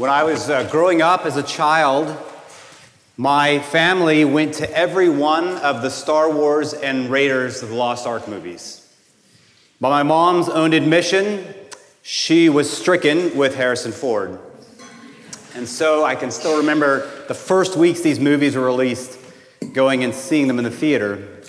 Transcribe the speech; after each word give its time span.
When 0.00 0.08
I 0.08 0.24
was 0.24 0.48
uh, 0.48 0.66
growing 0.70 1.02
up 1.02 1.26
as 1.26 1.36
a 1.36 1.42
child, 1.42 2.16
my 3.18 3.58
family 3.58 4.24
went 4.24 4.54
to 4.54 4.74
every 4.74 5.10
one 5.10 5.58
of 5.58 5.82
the 5.82 5.90
Star 5.90 6.32
Wars 6.32 6.72
and 6.72 7.10
Raiders 7.10 7.62
of 7.62 7.68
the 7.68 7.74
Lost 7.74 8.06
Ark 8.06 8.26
movies. 8.26 8.90
By 9.78 9.90
my 9.90 10.02
mom's 10.02 10.48
own 10.48 10.72
admission, 10.72 11.44
she 12.00 12.48
was 12.48 12.74
stricken 12.74 13.36
with 13.36 13.54
Harrison 13.54 13.92
Ford. 13.92 14.38
And 15.54 15.68
so 15.68 16.02
I 16.02 16.14
can 16.14 16.30
still 16.30 16.56
remember 16.56 17.26
the 17.26 17.34
first 17.34 17.76
weeks 17.76 18.00
these 18.00 18.18
movies 18.18 18.56
were 18.56 18.64
released, 18.64 19.18
going 19.74 20.02
and 20.02 20.14
seeing 20.14 20.48
them 20.48 20.56
in 20.56 20.64
the 20.64 20.70
theater. 20.70 21.42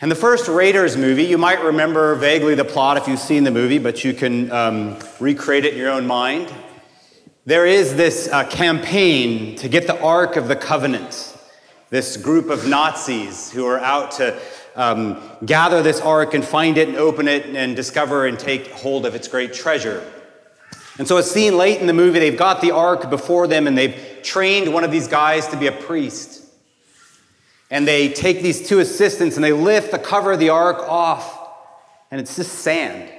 And 0.00 0.10
the 0.10 0.16
first 0.16 0.48
Raiders 0.48 0.96
movie, 0.96 1.24
you 1.24 1.36
might 1.36 1.62
remember 1.62 2.14
vaguely 2.14 2.54
the 2.54 2.64
plot 2.64 2.96
if 2.96 3.06
you've 3.06 3.18
seen 3.18 3.44
the 3.44 3.50
movie, 3.50 3.78
but 3.78 4.02
you 4.02 4.14
can 4.14 4.50
um, 4.50 4.98
recreate 5.20 5.66
it 5.66 5.74
in 5.74 5.78
your 5.78 5.90
own 5.90 6.06
mind. 6.06 6.50
There 7.46 7.66
is 7.66 7.94
this 7.94 8.26
uh, 8.32 8.48
campaign 8.48 9.56
to 9.56 9.68
get 9.68 9.86
the 9.86 10.00
Ark 10.00 10.36
of 10.36 10.48
the 10.48 10.56
Covenant, 10.56 11.36
this 11.90 12.16
group 12.16 12.48
of 12.48 12.66
Nazis 12.66 13.52
who 13.52 13.66
are 13.66 13.78
out 13.78 14.12
to 14.12 14.40
um, 14.74 15.20
gather 15.44 15.82
this 15.82 16.00
Ark 16.00 16.32
and 16.32 16.42
find 16.42 16.78
it 16.78 16.88
and 16.88 16.96
open 16.96 17.28
it 17.28 17.44
and 17.54 17.76
discover 17.76 18.26
and 18.26 18.38
take 18.38 18.70
hold 18.70 19.04
of 19.04 19.14
its 19.14 19.28
great 19.28 19.52
treasure. 19.52 20.10
And 20.96 21.06
so, 21.06 21.18
a 21.18 21.22
scene 21.22 21.58
late 21.58 21.82
in 21.82 21.86
the 21.86 21.92
movie, 21.92 22.18
they've 22.18 22.34
got 22.34 22.62
the 22.62 22.70
Ark 22.70 23.10
before 23.10 23.46
them 23.46 23.66
and 23.66 23.76
they've 23.76 24.20
trained 24.22 24.72
one 24.72 24.82
of 24.82 24.90
these 24.90 25.06
guys 25.06 25.46
to 25.48 25.58
be 25.58 25.66
a 25.66 25.72
priest. 25.72 26.46
And 27.70 27.86
they 27.86 28.08
take 28.08 28.40
these 28.40 28.66
two 28.66 28.78
assistants 28.78 29.36
and 29.36 29.44
they 29.44 29.52
lift 29.52 29.90
the 29.90 29.98
cover 29.98 30.32
of 30.32 30.38
the 30.38 30.48
Ark 30.48 30.78
off, 30.78 31.46
and 32.10 32.22
it's 32.22 32.36
just 32.36 32.60
sand. 32.60 33.12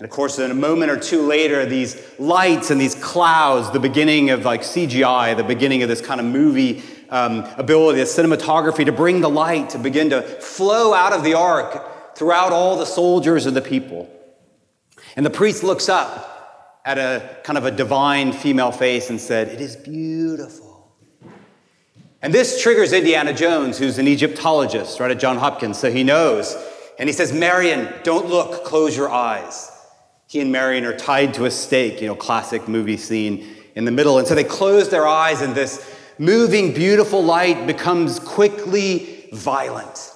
And 0.00 0.06
of 0.06 0.10
course, 0.12 0.38
in 0.38 0.50
a 0.50 0.54
moment 0.54 0.90
or 0.90 0.98
two 0.98 1.20
later, 1.20 1.66
these 1.66 2.02
lights 2.18 2.70
and 2.70 2.80
these 2.80 2.94
clouds, 2.94 3.70
the 3.70 3.78
beginning 3.78 4.30
of 4.30 4.46
like 4.46 4.62
CGI, 4.62 5.36
the 5.36 5.44
beginning 5.44 5.82
of 5.82 5.90
this 5.90 6.00
kind 6.00 6.18
of 6.18 6.26
movie 6.26 6.82
um, 7.10 7.46
ability, 7.58 7.98
the 7.98 8.06
cinematography 8.06 8.86
to 8.86 8.92
bring 8.92 9.20
the 9.20 9.28
light 9.28 9.68
to 9.70 9.78
begin 9.78 10.08
to 10.08 10.22
flow 10.22 10.94
out 10.94 11.12
of 11.12 11.22
the 11.22 11.34
ark 11.34 12.16
throughout 12.16 12.50
all 12.50 12.78
the 12.78 12.86
soldiers 12.86 13.44
and 13.44 13.54
the 13.54 13.60
people. 13.60 14.08
And 15.16 15.26
the 15.26 15.30
priest 15.30 15.62
looks 15.62 15.90
up 15.90 16.80
at 16.86 16.96
a 16.96 17.36
kind 17.44 17.58
of 17.58 17.66
a 17.66 17.70
divine 17.70 18.32
female 18.32 18.72
face 18.72 19.10
and 19.10 19.20
said, 19.20 19.48
It 19.48 19.60
is 19.60 19.76
beautiful. 19.76 20.94
And 22.22 22.32
this 22.32 22.62
triggers 22.62 22.94
Indiana 22.94 23.34
Jones, 23.34 23.76
who's 23.76 23.98
an 23.98 24.08
Egyptologist, 24.08 24.98
right, 24.98 25.10
at 25.10 25.20
John 25.20 25.36
Hopkins, 25.36 25.76
so 25.76 25.90
he 25.90 26.04
knows. 26.04 26.56
And 26.98 27.06
he 27.06 27.12
says, 27.12 27.34
Marion, 27.34 27.92
don't 28.02 28.28
look, 28.28 28.64
close 28.64 28.96
your 28.96 29.10
eyes 29.10 29.76
he 30.30 30.38
and 30.38 30.52
Marion 30.52 30.84
are 30.84 30.96
tied 30.96 31.34
to 31.34 31.46
a 31.46 31.50
stake, 31.50 32.00
you 32.00 32.06
know, 32.06 32.14
classic 32.14 32.68
movie 32.68 32.96
scene 32.96 33.48
in 33.74 33.84
the 33.84 33.90
middle. 33.90 34.16
And 34.20 34.28
so 34.28 34.36
they 34.36 34.44
close 34.44 34.88
their 34.88 35.04
eyes, 35.04 35.40
and 35.40 35.56
this 35.56 35.92
moving, 36.20 36.72
beautiful 36.72 37.20
light 37.20 37.66
becomes 37.66 38.20
quickly 38.20 39.28
violent. 39.32 40.12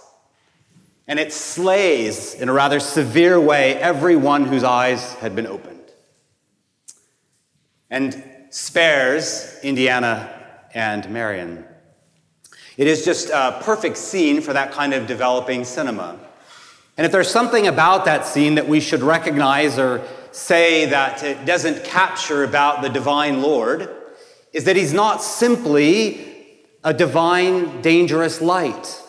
And 1.09 1.19
it 1.19 1.33
slays, 1.33 2.35
in 2.35 2.49
a 2.49 2.53
rather 2.53 2.79
severe 2.79 3.41
way, 3.41 3.75
everyone 3.75 4.45
whose 4.45 4.63
eyes 4.63 5.15
had 5.15 5.35
been 5.35 5.49
opened. 5.49 5.91
And 7.91 8.23
spares 8.51 9.59
Indiana 9.65 10.33
and 10.75 11.11
Marion. 11.11 11.65
It 12.77 12.87
is 12.87 13.05
just 13.05 13.31
a 13.31 13.61
perfect 13.65 13.97
scene 13.97 14.41
for 14.43 14.53
that 14.53 14.71
kind 14.71 14.95
of 14.95 15.09
developing 15.09 15.65
cinema. 15.65 16.21
And 16.97 17.05
if 17.05 17.13
there's 17.13 17.31
something 17.31 17.67
about 17.67 18.05
that 18.05 18.25
scene 18.25 18.55
that 18.55 18.69
we 18.69 18.81
should 18.81 19.03
recognize 19.03 19.79
or 19.79 20.07
say 20.31 20.87
that 20.87 21.23
it 21.23 21.45
doesn't 21.45 21.85
capture 21.85 22.45
about 22.45 22.83
the 22.83 22.89
divine 22.89 23.43
Lord, 23.43 23.89
is 24.53 24.65
that 24.65 24.77
he's 24.77 24.93
not 24.93 25.23
simply 25.23 26.33
a 26.85 26.95
divine, 26.95 27.81
dangerous 27.83 28.41
light. 28.41 29.01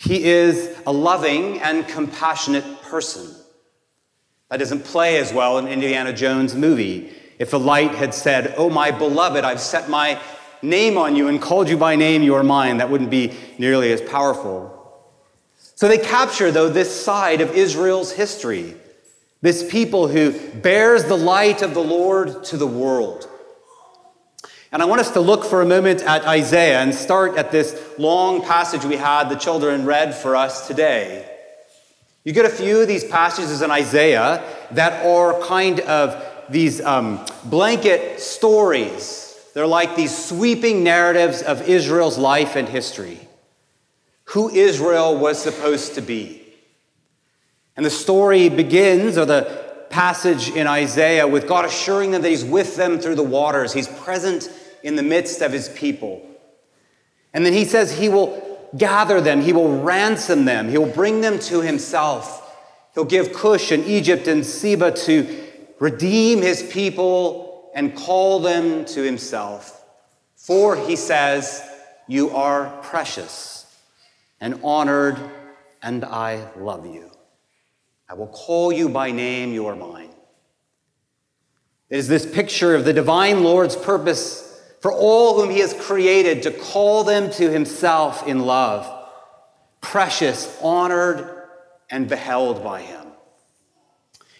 He 0.00 0.24
is 0.24 0.76
a 0.86 0.92
loving 0.92 1.60
and 1.60 1.86
compassionate 1.86 2.82
person. 2.82 3.34
That 4.50 4.58
doesn't 4.58 4.84
play 4.84 5.18
as 5.18 5.32
well 5.32 5.58
in 5.58 5.66
Indiana 5.66 6.12
Jones' 6.12 6.54
movie. 6.54 7.12
If 7.38 7.50
the 7.50 7.58
light 7.58 7.92
had 7.92 8.14
said, 8.14 8.54
Oh, 8.56 8.70
my 8.70 8.90
beloved, 8.90 9.44
I've 9.44 9.60
set 9.60 9.88
my 9.88 10.20
name 10.62 10.96
on 10.96 11.16
you 11.16 11.28
and 11.28 11.40
called 11.40 11.68
you 11.68 11.76
by 11.76 11.96
name, 11.96 12.22
you 12.22 12.34
are 12.34 12.42
mine, 12.42 12.78
that 12.78 12.88
wouldn't 12.88 13.10
be 13.10 13.34
nearly 13.58 13.92
as 13.92 14.00
powerful. 14.00 14.73
So 15.76 15.88
they 15.88 15.98
capture, 15.98 16.52
though, 16.52 16.68
this 16.68 17.04
side 17.04 17.40
of 17.40 17.50
Israel's 17.50 18.12
history, 18.12 18.76
this 19.40 19.68
people 19.68 20.06
who 20.06 20.32
bears 20.60 21.04
the 21.04 21.16
light 21.16 21.62
of 21.62 21.74
the 21.74 21.82
Lord 21.82 22.44
to 22.44 22.56
the 22.56 22.66
world. 22.66 23.28
And 24.70 24.82
I 24.82 24.86
want 24.86 25.00
us 25.00 25.12
to 25.12 25.20
look 25.20 25.44
for 25.44 25.62
a 25.62 25.66
moment 25.66 26.02
at 26.02 26.24
Isaiah 26.24 26.80
and 26.80 26.94
start 26.94 27.36
at 27.36 27.50
this 27.50 27.80
long 27.98 28.42
passage 28.42 28.84
we 28.84 28.96
had 28.96 29.28
the 29.28 29.36
children 29.36 29.84
read 29.84 30.14
for 30.14 30.36
us 30.36 30.66
today. 30.66 31.28
You 32.24 32.32
get 32.32 32.44
a 32.44 32.50
few 32.50 32.80
of 32.80 32.88
these 32.88 33.04
passages 33.04 33.60
in 33.60 33.70
Isaiah 33.70 34.42
that 34.72 35.04
are 35.04 35.40
kind 35.42 35.80
of 35.80 36.24
these 36.48 36.80
um, 36.80 37.24
blanket 37.44 38.20
stories. 38.20 39.38
They're 39.54 39.66
like 39.66 39.96
these 39.96 40.16
sweeping 40.16 40.82
narratives 40.82 41.42
of 41.42 41.68
Israel's 41.68 42.18
life 42.18 42.56
and 42.56 42.68
history 42.68 43.20
who 44.24 44.50
Israel 44.50 45.16
was 45.16 45.40
supposed 45.40 45.94
to 45.94 46.00
be. 46.00 46.40
And 47.76 47.84
the 47.84 47.90
story 47.90 48.48
begins, 48.48 49.18
or 49.18 49.24
the 49.24 49.62
passage 49.90 50.50
in 50.50 50.66
Isaiah, 50.66 51.26
with 51.26 51.46
God 51.46 51.64
assuring 51.64 52.12
them 52.12 52.22
that 52.22 52.28
He's 52.28 52.44
with 52.44 52.76
them 52.76 52.98
through 52.98 53.16
the 53.16 53.22
waters. 53.22 53.72
He's 53.72 53.88
present 53.88 54.50
in 54.82 54.96
the 54.96 55.02
midst 55.02 55.40
of 55.40 55.52
His 55.52 55.68
people. 55.68 56.22
And 57.32 57.44
then 57.44 57.52
He 57.52 57.64
says 57.64 57.96
He 57.98 58.08
will 58.08 58.40
gather 58.76 59.20
them, 59.20 59.40
He 59.40 59.52
will 59.52 59.80
ransom 59.80 60.44
them, 60.44 60.68
He 60.68 60.78
will 60.78 60.92
bring 60.92 61.20
them 61.20 61.38
to 61.40 61.60
Himself. 61.60 62.40
He'll 62.94 63.04
give 63.04 63.32
Cush 63.32 63.72
and 63.72 63.84
Egypt 63.84 64.28
and 64.28 64.46
Seba 64.46 64.92
to 64.92 65.44
redeem 65.80 66.42
His 66.42 66.62
people 66.62 67.70
and 67.74 67.96
call 67.96 68.38
them 68.40 68.84
to 68.86 69.02
Himself. 69.02 69.84
For, 70.36 70.76
He 70.76 70.96
says, 70.96 71.62
you 72.06 72.30
are 72.30 72.70
precious 72.82 73.63
and 74.44 74.60
honored, 74.62 75.18
and 75.82 76.04
I 76.04 76.46
love 76.58 76.84
you. 76.84 77.10
I 78.06 78.12
will 78.12 78.26
call 78.26 78.70
you 78.70 78.90
by 78.90 79.10
name, 79.10 79.54
you 79.54 79.64
are 79.68 79.74
mine. 79.74 80.10
It 81.88 81.96
is 81.96 82.08
this 82.08 82.30
picture 82.30 82.74
of 82.74 82.84
the 82.84 82.92
divine 82.92 83.42
Lord's 83.42 83.74
purpose 83.74 84.62
for 84.82 84.92
all 84.92 85.40
whom 85.40 85.48
he 85.48 85.60
has 85.60 85.72
created 85.72 86.42
to 86.42 86.50
call 86.50 87.04
them 87.04 87.30
to 87.30 87.50
himself 87.50 88.26
in 88.26 88.40
love, 88.40 89.08
precious, 89.80 90.58
honored, 90.60 91.26
and 91.90 92.06
beheld 92.06 92.62
by 92.62 92.82
him. 92.82 93.06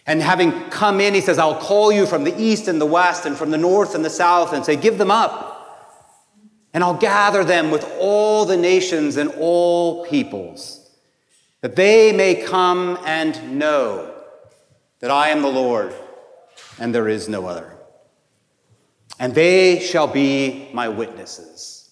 And 0.06 0.20
having 0.20 0.68
come 0.68 1.00
in, 1.00 1.14
he 1.14 1.22
says, 1.22 1.38
I'll 1.38 1.58
call 1.58 1.90
you 1.90 2.04
from 2.04 2.24
the 2.24 2.38
east 2.38 2.68
and 2.68 2.78
the 2.78 2.84
west 2.84 3.24
and 3.24 3.38
from 3.38 3.50
the 3.50 3.56
north 3.56 3.94
and 3.94 4.04
the 4.04 4.10
south 4.10 4.52
and 4.52 4.66
say, 4.66 4.76
Give 4.76 4.98
them 4.98 5.10
up 5.10 5.53
and 6.74 6.82
I'll 6.82 6.98
gather 6.98 7.44
them 7.44 7.70
with 7.70 7.88
all 7.98 8.44
the 8.44 8.56
nations 8.56 9.16
and 9.16 9.30
all 9.38 10.04
peoples, 10.06 10.90
that 11.60 11.76
they 11.76 12.12
may 12.12 12.34
come 12.34 12.98
and 13.06 13.58
know 13.58 14.12
that 14.98 15.10
I 15.10 15.28
am 15.28 15.40
the 15.40 15.48
Lord 15.48 15.94
and 16.78 16.94
there 16.94 17.08
is 17.08 17.28
no 17.28 17.46
other. 17.46 17.70
And 19.20 19.34
they 19.34 19.78
shall 19.78 20.08
be 20.08 20.68
my 20.72 20.88
witnesses. 20.88 21.90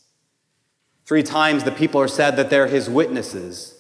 Three 1.07 1.23
times 1.23 1.63
the 1.63 1.71
people 1.71 2.01
are 2.01 2.09
said 2.09 2.37
that 2.37 2.51
they're 2.51 2.67
his 2.67 2.91
witnesses. 2.91 3.79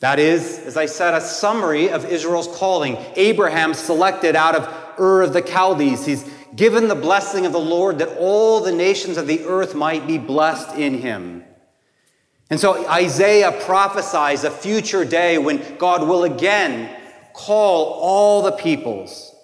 That 0.00 0.20
is, 0.20 0.60
as 0.60 0.76
I 0.76 0.86
said, 0.86 1.14
a 1.14 1.20
summary 1.20 1.90
of 1.90 2.04
Israel's 2.04 2.56
calling. 2.56 2.96
Abraham 3.16 3.74
selected 3.74 4.36
out 4.36 4.54
of 4.54 5.00
Ur 5.00 5.22
of 5.22 5.32
the 5.32 5.42
Chaldees. 5.42 6.06
He's 6.06 6.30
given 6.54 6.88
the 6.88 6.94
blessing 6.94 7.46
of 7.46 7.52
the 7.52 7.58
Lord 7.58 7.98
that 7.98 8.16
all 8.18 8.60
the 8.60 8.72
nations 8.72 9.16
of 9.16 9.26
the 9.26 9.44
earth 9.44 9.74
might 9.74 10.06
be 10.06 10.18
blessed 10.18 10.76
in 10.76 10.94
him. 10.94 11.44
And 12.50 12.58
so 12.58 12.88
Isaiah 12.88 13.52
prophesies 13.52 14.44
a 14.44 14.50
future 14.50 15.04
day 15.04 15.38
when 15.38 15.76
God 15.76 16.06
will 16.06 16.24
again 16.24 16.94
call 17.34 17.84
all 18.00 18.42
the 18.42 18.52
peoples 18.52 19.34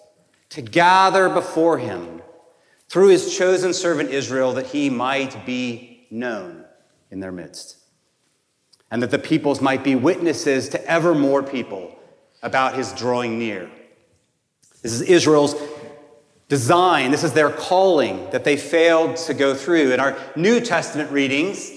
to 0.50 0.62
gather 0.62 1.28
before 1.28 1.78
him 1.78 2.22
through 2.88 3.08
his 3.08 3.36
chosen 3.36 3.74
servant 3.74 4.10
Israel 4.10 4.52
that 4.54 4.66
he 4.66 4.88
might 4.88 5.44
be 5.44 6.06
known 6.10 6.64
in 7.10 7.20
their 7.20 7.32
midst. 7.32 7.76
And 8.90 9.02
that 9.02 9.10
the 9.10 9.18
peoples 9.18 9.60
might 9.60 9.82
be 9.82 9.96
witnesses 9.96 10.68
to 10.70 10.90
ever 10.90 11.14
more 11.14 11.42
people 11.42 11.98
about 12.42 12.76
his 12.76 12.92
drawing 12.92 13.38
near. 13.38 13.68
This 14.82 14.92
is 14.92 15.02
Israel's 15.02 15.54
design, 16.49 17.11
this 17.11 17.25
is 17.25 17.32
their 17.32 17.50
calling 17.50 18.31
that 18.31 18.44
they 18.44 18.56
failed 18.56 19.17
to 19.17 19.35
go 19.35 19.55
through. 19.55 19.93
And 19.93 20.00
our 20.00 20.17
New 20.37 20.61
Testament 20.61 21.11
readings 21.11 21.70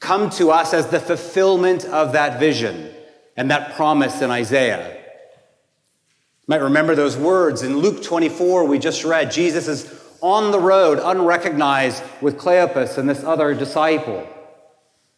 come 0.00 0.30
to 0.30 0.50
us 0.50 0.74
as 0.74 0.88
the 0.88 1.00
fulfillment 1.00 1.84
of 1.86 2.12
that 2.12 2.38
vision 2.38 2.92
and 3.36 3.50
that 3.50 3.74
promise 3.74 4.22
in 4.22 4.30
Isaiah. 4.30 4.94
You 4.94 6.46
might 6.48 6.62
remember 6.62 6.94
those 6.94 7.16
words 7.16 7.62
in 7.62 7.78
Luke 7.78 8.02
24 8.02 8.66
we 8.66 8.78
just 8.78 9.04
read. 9.04 9.30
Jesus 9.30 9.68
is 9.68 10.02
on 10.20 10.50
the 10.50 10.60
road, 10.60 10.98
unrecognized, 11.02 12.02
with 12.20 12.38
Cleopas 12.38 12.98
and 12.98 13.08
this 13.08 13.22
other 13.24 13.54
disciple. 13.54 14.26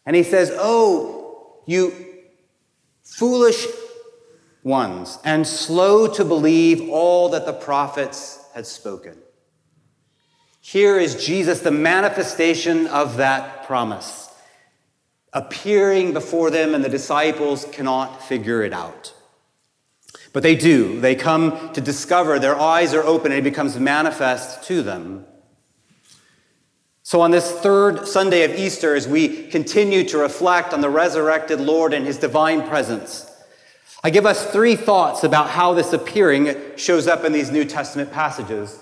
And 0.05 0.15
he 0.15 0.23
says, 0.23 0.51
Oh, 0.55 1.61
you 1.65 1.93
foolish 3.03 3.65
ones, 4.63 5.17
and 5.23 5.47
slow 5.47 6.07
to 6.07 6.25
believe 6.25 6.89
all 6.89 7.29
that 7.29 7.45
the 7.45 7.53
prophets 7.53 8.38
had 8.59 8.67
spoken. 8.67 9.17
Here 10.59 10.99
is 10.99 11.25
Jesus, 11.25 11.61
the 11.61 11.71
manifestation 11.71 12.87
of 12.87 13.15
that 13.15 13.63
promise, 13.65 14.29
appearing 15.31 16.11
before 16.11 16.51
them, 16.51 16.75
and 16.75 16.83
the 16.83 16.89
disciples 16.89 17.63
cannot 17.71 18.21
figure 18.21 18.61
it 18.61 18.73
out. 18.73 19.13
But 20.33 20.43
they 20.43 20.55
do. 20.57 20.99
They 20.99 21.15
come 21.15 21.71
to 21.71 21.79
discover, 21.79 22.37
their 22.37 22.59
eyes 22.59 22.93
are 22.93 23.01
open, 23.01 23.31
and 23.31 23.39
it 23.39 23.49
becomes 23.49 23.79
manifest 23.79 24.67
to 24.67 24.83
them. 24.83 25.25
So, 27.01 27.21
on 27.21 27.31
this 27.31 27.49
third 27.49 28.09
Sunday 28.09 28.43
of 28.43 28.59
Easter, 28.59 28.93
as 28.93 29.07
we 29.07 29.47
continue 29.47 30.03
to 30.09 30.17
reflect 30.17 30.73
on 30.73 30.81
the 30.81 30.89
resurrected 30.89 31.61
Lord 31.61 31.93
and 31.93 32.05
his 32.05 32.17
divine 32.17 32.67
presence, 32.67 33.28
I 34.03 34.09
give 34.09 34.25
us 34.25 34.49
three 34.51 34.75
thoughts 34.75 35.23
about 35.23 35.49
how 35.49 35.73
this 35.73 35.91
appearing 35.91 36.55
shows 36.77 37.07
up 37.07 37.25
in 37.25 37.33
these 37.33 37.51
New 37.51 37.65
Testament 37.65 38.11
passages. 38.11 38.81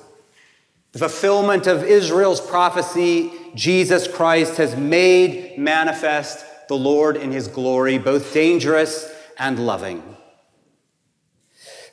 The 0.92 1.00
fulfillment 1.00 1.68
of 1.68 1.84
Israel's 1.84 2.42
prophecy, 2.42 3.31
Jesus 3.56 4.08
Christ 4.08 4.58
has 4.58 4.75
made 4.75 5.58
manifest 5.58 6.46
the 6.68 6.78
Lord 6.78 7.18
in 7.18 7.31
his 7.31 7.48
glory, 7.48 7.98
both 7.98 8.34
dangerous 8.34 9.12
and 9.40 9.66
loving. 9.66 10.04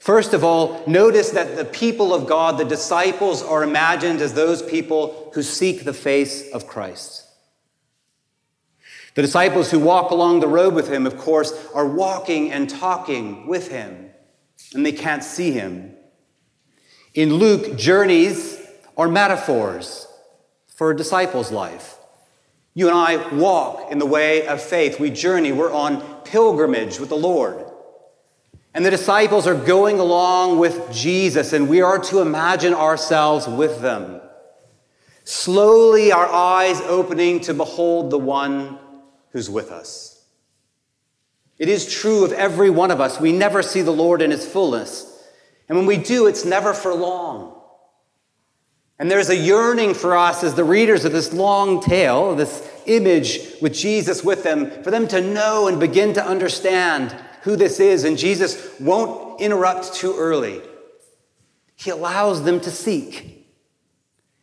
First 0.00 0.34
of 0.34 0.44
all, 0.44 0.82
notice 0.86 1.30
that 1.30 1.56
the 1.56 1.64
people 1.64 2.12
of 2.12 2.26
God, 2.26 2.58
the 2.58 2.64
disciples, 2.64 3.42
are 3.42 3.62
imagined 3.62 4.20
as 4.20 4.34
those 4.34 4.62
people 4.62 5.30
who 5.34 5.42
seek 5.42 5.84
the 5.84 5.94
face 5.94 6.50
of 6.52 6.66
Christ. 6.66 7.23
The 9.14 9.22
disciples 9.22 9.70
who 9.70 9.78
walk 9.78 10.10
along 10.10 10.40
the 10.40 10.48
road 10.48 10.74
with 10.74 10.88
him, 10.88 11.06
of 11.06 11.16
course, 11.16 11.52
are 11.72 11.86
walking 11.86 12.50
and 12.50 12.68
talking 12.68 13.46
with 13.46 13.68
him, 13.68 14.10
and 14.74 14.84
they 14.84 14.92
can't 14.92 15.22
see 15.22 15.52
him. 15.52 15.94
In 17.14 17.34
Luke, 17.34 17.76
journeys 17.76 18.60
are 18.96 19.08
metaphors 19.08 20.08
for 20.66 20.90
a 20.90 20.96
disciple's 20.96 21.52
life. 21.52 21.96
You 22.74 22.88
and 22.88 22.96
I 22.96 23.28
walk 23.34 23.92
in 23.92 24.00
the 24.00 24.06
way 24.06 24.48
of 24.48 24.60
faith. 24.60 24.98
We 24.98 25.10
journey. 25.10 25.52
We're 25.52 25.72
on 25.72 26.22
pilgrimage 26.22 26.98
with 26.98 27.08
the 27.08 27.16
Lord. 27.16 27.64
And 28.74 28.84
the 28.84 28.90
disciples 28.90 29.46
are 29.46 29.54
going 29.54 30.00
along 30.00 30.58
with 30.58 30.90
Jesus, 30.90 31.52
and 31.52 31.68
we 31.68 31.80
are 31.80 32.00
to 32.00 32.18
imagine 32.18 32.74
ourselves 32.74 33.46
with 33.46 33.80
them. 33.80 34.20
Slowly, 35.22 36.10
our 36.10 36.26
eyes 36.26 36.80
opening 36.80 37.38
to 37.42 37.54
behold 37.54 38.10
the 38.10 38.18
one 38.18 38.80
who's 39.34 39.50
with 39.50 39.70
us. 39.70 40.24
It 41.58 41.68
is 41.68 41.92
true 41.92 42.24
of 42.24 42.32
every 42.32 42.70
one 42.70 42.90
of 42.90 43.00
us. 43.00 43.20
We 43.20 43.32
never 43.32 43.62
see 43.62 43.82
the 43.82 43.90
Lord 43.90 44.22
in 44.22 44.30
his 44.30 44.46
fullness. 44.46 45.10
And 45.68 45.76
when 45.76 45.86
we 45.86 45.98
do, 45.98 46.26
it's 46.26 46.44
never 46.44 46.72
for 46.72 46.94
long. 46.94 47.60
And 48.98 49.10
there's 49.10 49.30
a 49.30 49.36
yearning 49.36 49.94
for 49.94 50.16
us 50.16 50.44
as 50.44 50.54
the 50.54 50.62
readers 50.62 51.04
of 51.04 51.10
this 51.10 51.32
long 51.32 51.82
tale, 51.82 52.36
this 52.36 52.70
image 52.86 53.40
with 53.60 53.74
Jesus 53.74 54.22
with 54.22 54.44
them, 54.44 54.70
for 54.84 54.92
them 54.92 55.08
to 55.08 55.20
know 55.20 55.66
and 55.66 55.80
begin 55.80 56.12
to 56.14 56.24
understand 56.24 57.14
who 57.42 57.56
this 57.56 57.80
is, 57.80 58.04
and 58.04 58.16
Jesus 58.16 58.78
won't 58.78 59.40
interrupt 59.40 59.94
too 59.94 60.14
early. 60.16 60.62
He 61.74 61.90
allows 61.90 62.44
them 62.44 62.60
to 62.60 62.70
seek. 62.70 63.48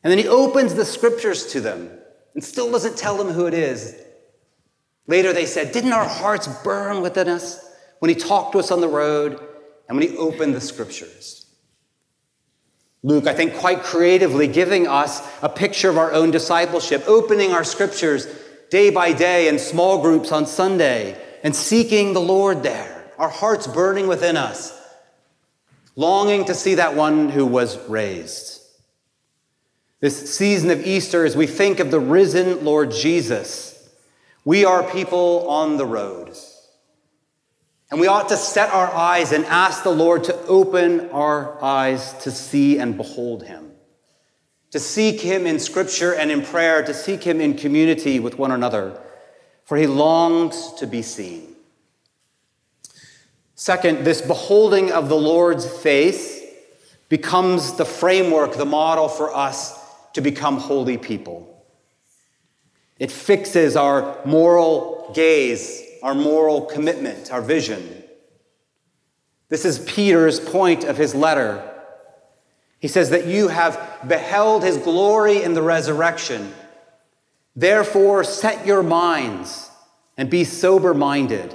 And 0.04 0.12
then 0.12 0.18
he 0.18 0.28
opens 0.28 0.74
the 0.74 0.86
scriptures 0.86 1.48
to 1.54 1.62
them 1.62 1.90
and 2.34 2.44
still 2.44 2.70
doesn't 2.72 2.98
tell 2.98 3.18
them 3.18 3.30
who 3.30 3.48
it 3.48 3.54
is. 3.54 3.96
Later 5.08 5.34
they 5.34 5.46
said, 5.46 5.72
Didn't 5.72 5.94
our 5.94 6.08
hearts 6.08 6.48
burn 6.64 7.02
within 7.02 7.28
us 7.28 7.64
when 8.00 8.10
he 8.10 8.16
talked 8.16 8.54
to 8.54 8.60
us 8.60 8.72
on 8.72 8.82
the 8.82 8.88
road 8.88 9.40
and 9.88 9.98
when 9.98 10.08
he 10.08 10.18
opened 10.18 10.56
the 10.56 10.62
scriptures? 10.62 11.46
Luke, 13.04 13.26
I 13.26 13.34
think, 13.34 13.56
quite 13.56 13.82
creatively 13.82 14.48
giving 14.48 14.88
us 14.88 15.28
a 15.42 15.50
picture 15.50 15.90
of 15.90 15.98
our 15.98 16.12
own 16.12 16.30
discipleship, 16.30 17.04
opening 17.08 17.52
our 17.52 17.64
scriptures 17.64 18.28
day 18.70 18.92
by 18.92 19.12
day 19.12 19.48
in 19.48 19.58
small 19.58 20.02
groups 20.02 20.32
on 20.32 20.46
Sunday 20.46 21.20
and 21.44 21.56
seeking 21.56 22.14
the 22.14 22.22
Lord 22.22 22.62
there, 22.62 23.12
our 23.18 23.30
hearts 23.30 23.66
burning 23.66 24.08
within 24.08 24.38
us, 24.38 24.80
longing 25.96 26.46
to 26.46 26.54
see 26.54 26.76
that 26.76 26.96
one 26.96 27.30
who 27.30 27.46
was 27.46 27.78
raised. 27.90 28.62
This 30.00 30.34
season 30.34 30.70
of 30.70 30.86
Easter, 30.86 31.26
as 31.26 31.36
we 31.36 31.48
think 31.48 31.80
of 31.80 31.92
the 31.92 32.00
risen 32.00 32.64
Lord 32.64 32.92
Jesus, 32.92 33.71
we 34.46 34.66
are 34.66 34.84
people 34.84 35.50
on 35.50 35.78
the 35.78 35.86
road. 35.86 36.36
And 37.90 38.00
we 38.00 38.08
ought 38.08 38.30
to 38.30 38.38
set 38.38 38.70
our 38.72 38.88
eyes 38.88 39.32
and 39.32 39.46
ask 39.46 39.84
the 39.84 39.92
Lord 39.92 40.24
to 40.26 40.38
open 40.44 41.10
our 41.10 41.62
eyes 41.62 42.14
to 42.24 42.32
see 42.32 42.80
and 42.80 42.96
behold 42.96 43.44
him, 43.44 43.72
to 44.72 44.80
seek 44.80 45.20
him 45.20 45.46
in 45.46 45.60
scripture 45.60 46.14
and 46.16 46.32
in 46.32 46.42
prayer, 46.42 46.84
to 46.84 46.94
seek 46.94 47.24
him 47.24 47.42
in 47.42 47.56
community 47.56 48.20
with 48.20 48.38
one 48.38 48.52
another 48.52 49.00
for 49.72 49.78
he 49.78 49.88
longs 49.88 50.74
to 50.74 50.86
be 50.86 51.02
seen. 51.02 51.56
Second, 53.56 54.04
this 54.04 54.22
beholding 54.22 54.92
of 54.92 55.08
the 55.08 55.16
Lord's 55.16 55.66
face 55.66 56.44
becomes 57.08 57.76
the 57.78 57.86
framework, 57.86 58.58
the 58.58 58.66
model 58.66 59.08
for 59.08 59.34
us 59.34 59.80
to 60.12 60.20
become 60.20 60.58
holy 60.58 60.98
people. 60.98 61.51
It 63.02 63.12
fixes 63.12 63.76
our 63.76 64.20
moral 64.26 65.12
gaze, 65.16 65.82
our 66.04 66.14
moral 66.14 66.62
commitment, 66.62 67.34
our 67.34 67.42
vision. 67.42 68.04
This 69.50 69.66
is 69.66 69.80
Peter's 69.80 70.40
point 70.40 70.84
of 70.84 70.98
his 70.98 71.16
letter. 71.16 71.68
He 72.78 72.88
says 72.88 73.10
that 73.10 73.26
you 73.26 73.48
have 73.48 73.98
beheld 74.08 74.64
his 74.64 74.78
glory 74.78 75.42
in 75.42 75.56
the 75.56 75.64
resurrection 75.64 76.54
Therefore, 77.56 78.24
set 78.24 78.66
your 78.66 78.82
minds 78.82 79.70
and 80.16 80.30
be 80.30 80.44
sober 80.44 80.94
minded, 80.94 81.54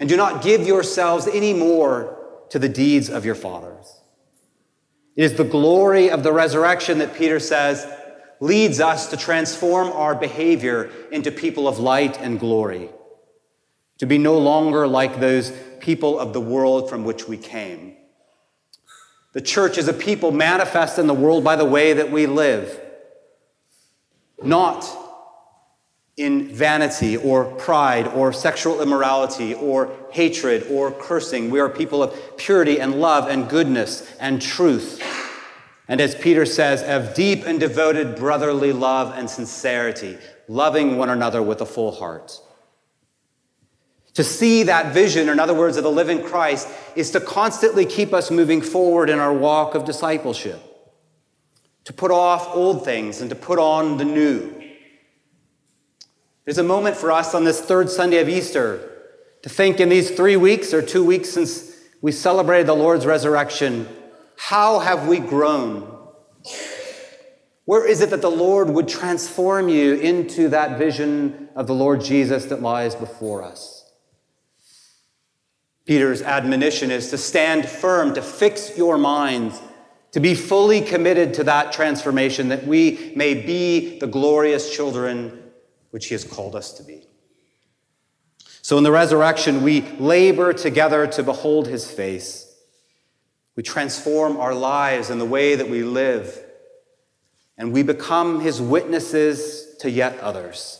and 0.00 0.08
do 0.08 0.16
not 0.16 0.42
give 0.42 0.66
yourselves 0.66 1.28
any 1.28 1.54
more 1.54 2.18
to 2.50 2.58
the 2.58 2.68
deeds 2.68 3.08
of 3.08 3.24
your 3.24 3.34
fathers. 3.34 4.00
It 5.14 5.24
is 5.24 5.34
the 5.34 5.44
glory 5.44 6.10
of 6.10 6.22
the 6.22 6.32
resurrection 6.32 6.98
that 6.98 7.14
Peter 7.14 7.38
says 7.38 7.86
leads 8.40 8.80
us 8.80 9.08
to 9.10 9.16
transform 9.16 9.88
our 9.88 10.14
behavior 10.14 10.90
into 11.10 11.30
people 11.30 11.66
of 11.66 11.78
light 11.78 12.18
and 12.20 12.38
glory, 12.38 12.90
to 13.98 14.06
be 14.06 14.18
no 14.18 14.38
longer 14.38 14.86
like 14.86 15.20
those 15.20 15.52
people 15.80 16.18
of 16.18 16.32
the 16.32 16.40
world 16.40 16.88
from 16.88 17.04
which 17.04 17.26
we 17.26 17.36
came. 17.36 17.96
The 19.32 19.40
church 19.40 19.78
is 19.78 19.88
a 19.88 19.92
people 19.92 20.30
manifest 20.30 20.98
in 20.98 21.06
the 21.06 21.14
world 21.14 21.44
by 21.44 21.56
the 21.56 21.64
way 21.64 21.92
that 21.92 22.10
we 22.10 22.26
live 22.26 22.80
not 24.42 24.88
in 26.16 26.48
vanity 26.48 27.16
or 27.16 27.44
pride 27.44 28.06
or 28.08 28.32
sexual 28.32 28.82
immorality 28.82 29.54
or 29.54 29.96
hatred 30.10 30.66
or 30.70 30.90
cursing. 30.90 31.50
We 31.50 31.60
are 31.60 31.68
people 31.68 32.02
of 32.02 32.36
purity 32.36 32.80
and 32.80 33.00
love 33.00 33.28
and 33.28 33.48
goodness 33.48 34.08
and 34.18 34.42
truth. 34.42 35.00
And 35.88 36.00
as 36.00 36.14
Peter 36.14 36.44
says, 36.44 36.82
of 36.82 37.14
deep 37.14 37.46
and 37.46 37.58
devoted 37.58 38.16
brotherly 38.16 38.72
love 38.72 39.16
and 39.16 39.28
sincerity, 39.28 40.18
loving 40.46 40.98
one 40.98 41.08
another 41.08 41.42
with 41.42 41.62
a 41.62 41.66
full 41.66 41.92
heart. 41.92 42.38
To 44.14 44.22
see 44.22 44.64
that 44.64 44.92
vision, 44.92 45.28
in 45.28 45.40
other 45.40 45.54
words, 45.54 45.76
of 45.76 45.84
the 45.84 45.90
living 45.90 46.22
Christ, 46.22 46.68
is 46.94 47.10
to 47.12 47.20
constantly 47.20 47.86
keep 47.86 48.12
us 48.12 48.30
moving 48.30 48.60
forward 48.60 49.08
in 49.08 49.18
our 49.18 49.32
walk 49.32 49.74
of 49.74 49.84
discipleship 49.84 50.60
to 51.84 51.92
put 51.94 52.10
off 52.10 52.54
old 52.54 52.84
things 52.84 53.22
and 53.22 53.30
to 53.30 53.34
put 53.34 53.58
on 53.58 53.96
the 53.96 54.04
new. 54.04 54.52
There's 56.44 56.58
a 56.58 56.62
moment 56.62 56.96
for 56.96 57.10
us 57.10 57.34
on 57.34 57.44
this 57.44 57.62
third 57.62 57.88
Sunday 57.88 58.20
of 58.20 58.28
Easter 58.28 58.90
to 59.40 59.48
think 59.48 59.80
in 59.80 59.88
these 59.88 60.10
three 60.10 60.36
weeks 60.36 60.74
or 60.74 60.82
two 60.82 61.02
weeks 61.02 61.30
since 61.30 61.74
we 62.02 62.12
celebrated 62.12 62.66
the 62.66 62.74
Lord's 62.74 63.06
resurrection, 63.06 63.88
how 64.38 64.78
have 64.78 65.06
we 65.06 65.18
grown? 65.18 65.94
Where 67.64 67.86
is 67.86 68.00
it 68.00 68.10
that 68.10 68.22
the 68.22 68.30
Lord 68.30 68.70
would 68.70 68.88
transform 68.88 69.68
you 69.68 69.94
into 69.94 70.48
that 70.48 70.78
vision 70.78 71.50
of 71.54 71.66
the 71.66 71.74
Lord 71.74 72.00
Jesus 72.00 72.46
that 72.46 72.62
lies 72.62 72.94
before 72.94 73.42
us? 73.42 73.84
Peter's 75.84 76.22
admonition 76.22 76.90
is 76.90 77.10
to 77.10 77.18
stand 77.18 77.66
firm, 77.66 78.14
to 78.14 78.22
fix 78.22 78.76
your 78.76 78.96
minds 78.96 79.60
to 80.12 80.20
be 80.20 80.34
fully 80.34 80.80
committed 80.80 81.34
to 81.34 81.44
that 81.44 81.72
transformation 81.72 82.48
that 82.48 82.66
we 82.66 83.12
may 83.14 83.34
be 83.34 83.98
the 83.98 84.06
glorious 84.06 84.74
children 84.74 85.42
which 85.90 86.06
He 86.06 86.14
has 86.14 86.24
called 86.24 86.56
us 86.56 86.72
to 86.74 86.82
be. 86.82 87.06
So 88.62 88.76
in 88.78 88.84
the 88.84 88.92
resurrection, 88.92 89.62
we 89.62 89.82
labor 89.98 90.52
together 90.52 91.06
to 91.08 91.22
behold 91.22 91.66
His 91.66 91.90
face. 91.90 92.47
We 93.58 93.64
transform 93.64 94.36
our 94.36 94.54
lives 94.54 95.10
and 95.10 95.20
the 95.20 95.24
way 95.24 95.56
that 95.56 95.68
we 95.68 95.82
live, 95.82 96.44
and 97.56 97.72
we 97.72 97.82
become 97.82 98.38
his 98.38 98.62
witnesses 98.62 99.74
to 99.80 99.90
yet 99.90 100.16
others. 100.20 100.78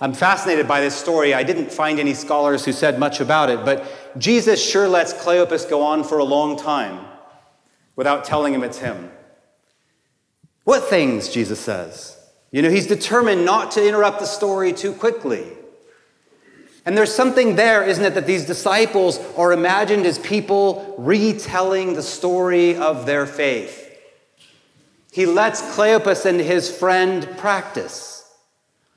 I'm 0.00 0.12
fascinated 0.12 0.66
by 0.66 0.80
this 0.80 0.96
story. 0.96 1.34
I 1.34 1.44
didn't 1.44 1.70
find 1.70 2.00
any 2.00 2.14
scholars 2.14 2.64
who 2.64 2.72
said 2.72 2.98
much 2.98 3.20
about 3.20 3.48
it, 3.48 3.64
but 3.64 3.86
Jesus 4.18 4.60
sure 4.60 4.88
lets 4.88 5.12
Cleopas 5.12 5.70
go 5.70 5.82
on 5.82 6.02
for 6.02 6.18
a 6.18 6.24
long 6.24 6.58
time 6.58 7.06
without 7.94 8.24
telling 8.24 8.52
him 8.52 8.64
it's 8.64 8.80
him. 8.80 9.12
What 10.64 10.82
things, 10.82 11.28
Jesus 11.28 11.60
says? 11.60 12.18
You 12.50 12.60
know, 12.60 12.70
he's 12.70 12.88
determined 12.88 13.44
not 13.44 13.70
to 13.70 13.86
interrupt 13.86 14.18
the 14.18 14.26
story 14.26 14.72
too 14.72 14.94
quickly. 14.94 15.57
And 16.88 16.96
there's 16.96 17.14
something 17.14 17.54
there, 17.54 17.84
isn't 17.84 18.02
it, 18.02 18.14
that 18.14 18.26
these 18.26 18.46
disciples 18.46 19.20
are 19.36 19.52
imagined 19.52 20.06
as 20.06 20.18
people 20.18 20.94
retelling 20.96 21.92
the 21.92 22.02
story 22.02 22.76
of 22.76 23.04
their 23.04 23.26
faith. 23.26 23.94
He 25.12 25.26
lets 25.26 25.60
Cleopas 25.76 26.24
and 26.24 26.40
his 26.40 26.74
friend 26.74 27.28
practice. 27.36 28.24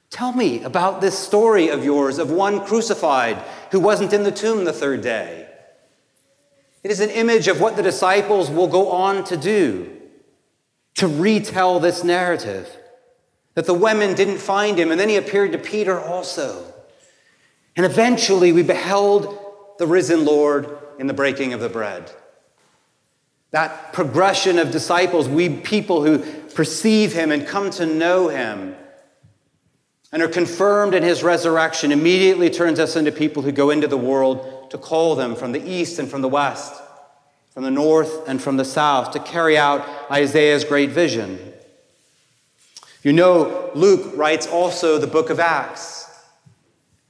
Tell 0.10 0.31
me 0.31 0.63
about 0.63 1.01
this 1.01 1.19
story 1.19 1.67
of 1.67 1.83
yours 1.83 2.17
of 2.17 2.31
one 2.31 2.65
crucified 2.65 3.43
who 3.71 3.81
wasn't 3.81 4.13
in 4.13 4.24
the 4.24 4.31
tomb 4.31 4.63
the 4.63 4.71
third 4.71 5.01
day. 5.01 5.50
It 6.86 6.91
is 6.91 7.01
an 7.01 7.10
image 7.10 7.50
of 7.50 7.60
what 7.60 7.75
the 7.75 7.83
disciples 7.83 8.50
will 8.50 8.67
go 8.69 8.89
on 8.89 9.25
to 9.25 9.36
do 9.36 9.98
to 10.95 11.10
retell 11.10 11.81
this 11.81 12.05
narrative 12.05 12.74
that 13.55 13.65
the 13.65 13.74
women 13.74 14.15
didn't 14.15 14.38
find 14.38 14.79
him, 14.79 14.91
and 14.91 14.98
then 14.98 15.10
he 15.10 15.17
appeared 15.17 15.51
to 15.51 15.57
Peter 15.57 16.00
also. 16.00 16.71
And 17.75 17.86
eventually 17.86 18.51
we 18.51 18.63
beheld 18.63 19.38
the 19.78 19.88
risen 19.88 20.25
Lord 20.25 20.78
in 21.00 21.08
the 21.08 21.13
breaking 21.13 21.54
of 21.54 21.60
the 21.60 21.70
bread. 21.70 22.12
That 23.51 23.94
progression 23.94 24.60
of 24.60 24.72
disciples, 24.72 25.28
we 25.28 25.50
people 25.50 26.04
who 26.04 26.20
perceive 26.54 27.13
him 27.13 27.32
and 27.32 27.46
come 27.46 27.70
to 27.72 27.86
know 27.86 28.28
him 28.30 28.75
and 30.12 30.22
are 30.22 30.28
confirmed 30.28 30.94
in 30.94 31.04
his 31.04 31.24
resurrection 31.24 31.92
immediately 31.92 32.50
turns 32.50 32.80
us 32.80 32.96
into 32.96 33.12
people 33.12 33.44
who 33.44 33.51
go 33.51 33.70
into 33.70 33.88
the 33.88 33.98
world 33.98 34.70
to 34.72 34.78
call 34.78 35.16
them 35.16 35.36
from 35.36 35.51
the 35.51 35.70
east 35.70 36.00
and 36.00 36.10
from 36.10 36.22
the 36.22 36.28
west, 36.28 36.82
from 37.51 37.63
the 37.63 37.72
north 37.72 38.28
and 38.28 38.42
from 38.42 38.58
the 38.58 38.66
south, 38.66 39.12
to 39.12 39.20
carry 39.20 39.58
out 39.58 39.88
Isaiah's 40.12 40.66
great 40.66 40.90
vision. 40.90 41.54
You 43.04 43.13
know, 43.13 43.72
Luke 43.74 44.16
writes 44.16 44.48
also 44.48 44.98
the 44.98 45.08
book 45.08 45.30
of 45.30 45.40
Acts, 45.40 46.00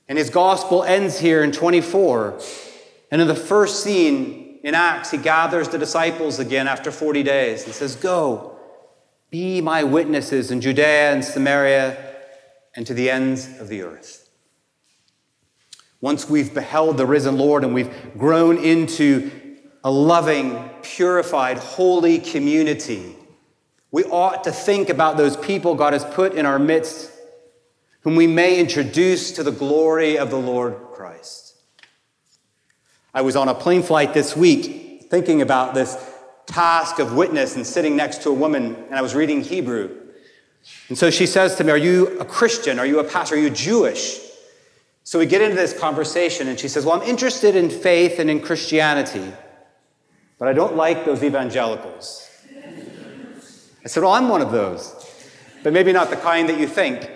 and 0.07 0.17
his 0.17 0.29
gospel 0.29 0.83
ends 0.83 1.19
here 1.19 1.43
in 1.43 1.51
24. 1.51 2.39
And 3.11 3.21
in 3.21 3.27
the 3.27 3.35
first 3.35 3.83
scene 3.83 4.59
in 4.63 4.75
Acts, 4.75 5.11
he 5.11 5.17
gathers 5.17 5.69
the 5.69 5.77
disciples 5.77 6.39
again 6.39 6.67
after 6.67 6.91
40 6.91 7.23
days 7.23 7.65
and 7.65 7.73
says, 7.73 7.95
Go, 7.95 8.59
be 9.29 9.61
my 9.61 9.83
witnesses 9.83 10.51
in 10.51 10.61
Judea 10.61 11.13
and 11.13 11.23
Samaria 11.23 11.97
and 12.75 12.85
to 12.87 12.93
the 12.93 13.09
ends 13.09 13.59
of 13.59 13.67
the 13.67 13.81
earth. 13.81 14.29
Once 16.01 16.29
we've 16.29 16.53
beheld 16.53 16.97
the 16.97 17.05
risen 17.05 17.37
Lord 17.37 17.63
and 17.63 17.73
we've 17.73 17.93
grown 18.17 18.57
into 18.57 19.31
a 19.83 19.91
loving, 19.91 20.69
purified, 20.81 21.57
holy 21.57 22.19
community, 22.19 23.15
we 23.91 24.03
ought 24.05 24.43
to 24.45 24.51
think 24.51 24.89
about 24.89 25.17
those 25.17 25.37
people 25.37 25.75
God 25.75 25.93
has 25.93 26.05
put 26.05 26.33
in 26.33 26.45
our 26.45 26.59
midst, 26.59 27.11
whom 28.01 28.15
we 28.15 28.27
may 28.27 28.59
introduce 28.59 29.31
to 29.31 29.43
the 29.43 29.51
glory 29.51 30.17
of 30.17 30.29
the 30.29 30.39
Lord 30.39 30.75
Christ. 30.93 31.55
I 33.13 33.21
was 33.21 33.35
on 33.35 33.47
a 33.47 33.53
plane 33.53 33.83
flight 33.83 34.13
this 34.13 34.35
week 34.35 35.07
thinking 35.09 35.41
about 35.41 35.73
this 35.73 35.97
task 36.45 36.99
of 36.99 37.13
witness 37.13 37.55
and 37.55 37.65
sitting 37.65 37.95
next 37.95 38.23
to 38.23 38.29
a 38.29 38.33
woman, 38.33 38.75
and 38.75 38.95
I 38.95 39.01
was 39.01 39.13
reading 39.13 39.41
Hebrew. 39.41 39.97
And 40.89 40.97
so 40.97 41.09
she 41.09 41.25
says 41.25 41.55
to 41.55 41.63
me, 41.63 41.71
Are 41.71 41.77
you 41.77 42.19
a 42.19 42.25
Christian? 42.25 42.79
Are 42.79 42.85
you 42.85 42.99
a 42.99 43.03
pastor? 43.03 43.35
Are 43.35 43.37
you 43.37 43.49
Jewish? 43.49 44.19
So 45.03 45.19
we 45.19 45.25
get 45.25 45.41
into 45.41 45.55
this 45.55 45.77
conversation, 45.77 46.47
and 46.47 46.59
she 46.59 46.67
says, 46.67 46.85
Well, 46.85 47.01
I'm 47.01 47.07
interested 47.07 47.55
in 47.55 47.69
faith 47.69 48.19
and 48.19 48.29
in 48.29 48.39
Christianity, 48.39 49.31
but 50.39 50.47
I 50.47 50.53
don't 50.53 50.75
like 50.75 51.05
those 51.05 51.23
evangelicals. 51.23 52.27
I 53.83 53.87
said, 53.87 54.03
Well, 54.03 54.13
I'm 54.13 54.29
one 54.29 54.41
of 54.41 54.51
those, 54.51 54.95
but 55.63 55.73
maybe 55.73 55.91
not 55.91 56.09
the 56.09 56.15
kind 56.15 56.47
that 56.49 56.59
you 56.59 56.67
think. 56.67 57.09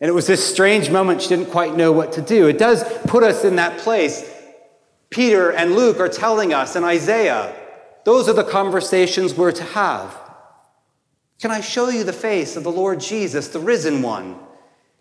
And 0.00 0.08
it 0.08 0.12
was 0.12 0.26
this 0.26 0.44
strange 0.48 0.90
moment. 0.90 1.22
She 1.22 1.28
didn't 1.28 1.50
quite 1.50 1.76
know 1.76 1.90
what 1.92 2.12
to 2.12 2.22
do. 2.22 2.46
It 2.46 2.58
does 2.58 2.84
put 3.06 3.22
us 3.22 3.44
in 3.44 3.56
that 3.56 3.78
place. 3.78 4.28
Peter 5.10 5.50
and 5.50 5.74
Luke 5.74 5.98
are 5.98 6.08
telling 6.08 6.52
us 6.52 6.76
and 6.76 6.84
Isaiah, 6.84 7.54
those 8.04 8.28
are 8.28 8.34
the 8.34 8.44
conversations 8.44 9.34
we're 9.34 9.52
to 9.52 9.64
have. 9.64 10.16
Can 11.40 11.50
I 11.50 11.60
show 11.60 11.88
you 11.88 12.04
the 12.04 12.12
face 12.12 12.56
of 12.56 12.64
the 12.64 12.70
Lord 12.70 13.00
Jesus, 13.00 13.48
the 13.48 13.60
risen 13.60 14.02
one, 14.02 14.38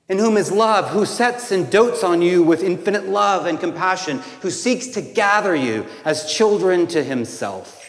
in 0.08 0.20
whom 0.20 0.38
is 0.38 0.52
love, 0.52 0.90
who 0.90 1.06
sets 1.06 1.52
and 1.52 1.70
dotes 1.70 2.04
on 2.04 2.22
you 2.22 2.44
with 2.44 2.64
infinite 2.64 3.08
love 3.08 3.46
and 3.46 3.60
compassion, 3.60 4.20
who 4.42 4.52
seeks 4.52 4.88
to 4.88 5.02
gather 5.02 5.56
you 5.56 5.86
as 6.06 6.32
children 6.32 6.88
to 6.88 7.04
himself? 7.04 7.84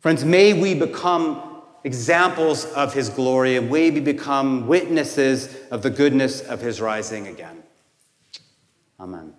Friends, 0.00 0.24
may 0.24 0.54
we 0.54 0.74
become 0.74 1.49
examples 1.84 2.64
of 2.66 2.92
his 2.94 3.08
glory 3.08 3.56
and 3.56 3.70
we 3.70 3.90
become 3.90 4.66
witnesses 4.66 5.56
of 5.70 5.82
the 5.82 5.90
goodness 5.90 6.40
of 6.40 6.60
his 6.60 6.80
rising 6.80 7.26
again. 7.28 7.62
Amen. 8.98 9.34